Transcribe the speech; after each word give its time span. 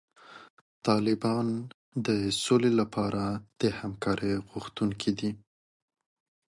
طالبان 0.87 1.47
د 2.05 2.07
سولې 2.43 2.71
لپاره 2.79 3.23
د 3.61 3.63
همکارۍ 3.79 4.33
غوښتونکي 4.49 5.11
دي. 5.19 5.31